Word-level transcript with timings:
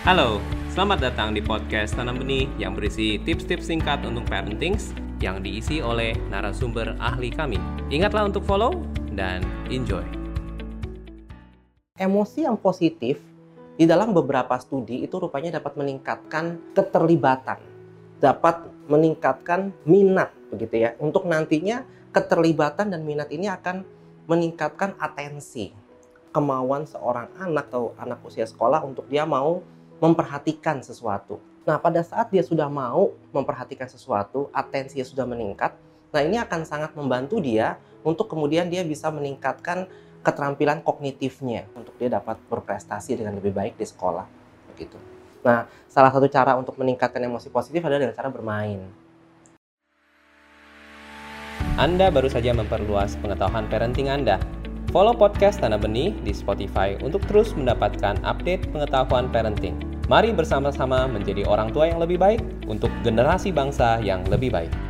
Halo, 0.00 0.40
selamat 0.72 1.12
datang 1.12 1.36
di 1.36 1.44
podcast 1.44 1.92
Tanam 1.92 2.24
Benih 2.24 2.48
yang 2.56 2.72
berisi 2.72 3.20
tips-tips 3.20 3.68
singkat 3.68 4.00
untuk 4.08 4.24
parenting 4.32 4.80
yang 5.20 5.44
diisi 5.44 5.84
oleh 5.84 6.16
narasumber 6.32 6.96
ahli 6.96 7.28
kami. 7.28 7.60
Ingatlah 7.92 8.32
untuk 8.32 8.40
follow 8.48 8.80
dan 9.12 9.44
enjoy. 9.68 10.00
Emosi 12.00 12.48
yang 12.48 12.56
positif 12.56 13.20
di 13.76 13.84
dalam 13.84 14.16
beberapa 14.16 14.56
studi 14.56 15.04
itu 15.04 15.20
rupanya 15.20 15.60
dapat 15.60 15.76
meningkatkan 15.76 16.72
keterlibatan, 16.72 17.60
dapat 18.24 18.72
meningkatkan 18.88 19.68
minat 19.84 20.32
begitu 20.48 20.80
ya. 20.80 20.96
Untuk 20.96 21.28
nantinya 21.28 21.84
keterlibatan 22.08 22.88
dan 22.88 23.04
minat 23.04 23.28
ini 23.28 23.52
akan 23.52 23.84
meningkatkan 24.24 24.96
atensi, 24.96 25.76
kemauan 26.32 26.88
seorang 26.88 27.28
anak 27.36 27.68
atau 27.68 27.92
anak 28.00 28.24
usia 28.24 28.48
sekolah 28.48 28.80
untuk 28.80 29.04
dia 29.04 29.28
mau 29.28 29.60
memperhatikan 30.00 30.80
sesuatu. 30.80 31.38
Nah, 31.68 31.76
pada 31.76 32.00
saat 32.00 32.32
dia 32.32 32.40
sudah 32.40 32.66
mau 32.66 33.12
memperhatikan 33.30 33.86
sesuatu, 33.86 34.48
atensinya 34.50 35.04
sudah 35.04 35.28
meningkat, 35.28 35.76
nah 36.10 36.24
ini 36.24 36.40
akan 36.40 36.64
sangat 36.64 36.96
membantu 36.96 37.38
dia 37.38 37.76
untuk 38.00 38.26
kemudian 38.32 38.72
dia 38.72 38.80
bisa 38.80 39.12
meningkatkan 39.12 39.86
keterampilan 40.24 40.80
kognitifnya 40.80 41.68
untuk 41.76 41.96
dia 42.00 42.12
dapat 42.12 42.40
berprestasi 42.48 43.20
dengan 43.20 43.36
lebih 43.36 43.52
baik 43.52 43.76
di 43.76 43.84
sekolah 43.84 44.24
begitu. 44.72 44.96
Nah, 45.40 45.64
salah 45.88 46.12
satu 46.12 46.28
cara 46.28 46.56
untuk 46.56 46.76
meningkatkan 46.76 47.20
emosi 47.24 47.48
positif 47.48 47.80
adalah 47.84 48.08
dengan 48.08 48.16
cara 48.16 48.28
bermain. 48.28 48.80
Anda 51.80 52.12
baru 52.12 52.28
saja 52.28 52.52
memperluas 52.52 53.16
pengetahuan 53.24 53.64
parenting 53.72 54.12
Anda. 54.12 54.36
Follow 54.92 55.16
podcast 55.16 55.64
Tanah 55.64 55.80
Benih 55.80 56.12
di 56.20 56.36
Spotify 56.36 56.98
untuk 57.00 57.24
terus 57.24 57.56
mendapatkan 57.56 58.20
update 58.20 58.68
pengetahuan 58.68 59.32
parenting. 59.32 59.89
Mari 60.08 60.32
bersama-sama 60.32 61.04
menjadi 61.10 61.44
orang 61.44 61.74
tua 61.74 61.90
yang 61.90 62.00
lebih 62.00 62.16
baik 62.16 62.40
untuk 62.70 62.88
generasi 63.04 63.52
bangsa 63.52 64.00
yang 64.00 64.24
lebih 64.30 64.54
baik. 64.54 64.89